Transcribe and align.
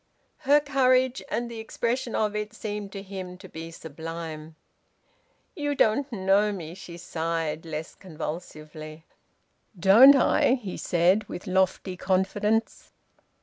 Her 0.49 0.59
courage, 0.59 1.21
and 1.29 1.45
the 1.47 1.59
expression 1.59 2.15
of 2.15 2.35
it, 2.35 2.55
seemed 2.55 2.91
to 2.93 3.03
him 3.03 3.37
to 3.37 3.47
be 3.47 3.69
sublime. 3.69 4.55
"You 5.55 5.75
don't 5.75 6.11
know 6.11 6.51
me!" 6.51 6.73
she 6.73 6.97
sighed, 6.97 7.67
less 7.67 7.93
convulsively. 7.93 9.05
"Don't 9.79 10.15
I!" 10.15 10.55
he 10.55 10.75
said, 10.75 11.25
with 11.29 11.45
lofty 11.45 11.97
confidence. 11.97 12.93